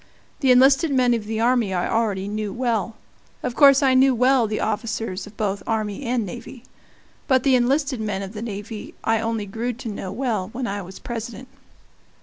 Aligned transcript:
The 0.39 0.49
enlisted 0.51 0.89
men 0.91 1.13
of 1.13 1.25
the 1.25 1.39
army 1.39 1.75
I 1.75 1.87
already 1.87 2.27
knew 2.27 2.51
well 2.51 2.95
of 3.43 3.53
course 3.53 3.83
I 3.83 3.93
knew 3.93 4.15
well 4.15 4.47
the 4.47 4.59
officers 4.59 5.27
of 5.27 5.37
both 5.37 5.61
army 5.67 6.01
and 6.05 6.25
navy. 6.25 6.63
But 7.27 7.43
the 7.43 7.53
enlisted 7.55 8.01
men 8.01 8.23
of 8.23 8.33
the 8.33 8.41
navy 8.41 8.95
I 9.03 9.19
only 9.21 9.45
grew 9.45 9.73
to 9.73 9.89
know 9.89 10.11
well 10.11 10.49
when 10.53 10.65
I 10.65 10.81
was 10.81 10.97
President. 10.97 11.49